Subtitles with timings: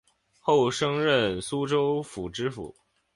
[0.39, 2.75] 后升任苏州府知府